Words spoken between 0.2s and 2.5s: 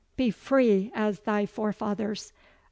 free as thy forefathers.